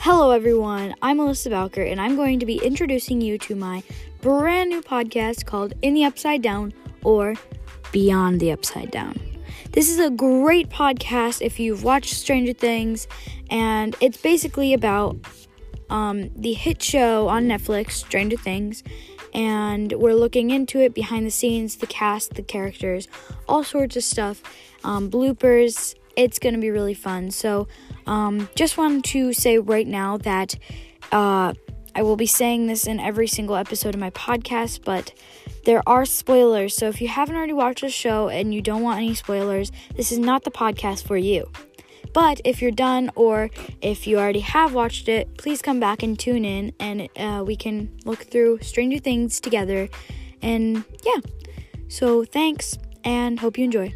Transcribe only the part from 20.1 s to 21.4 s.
looking into it behind the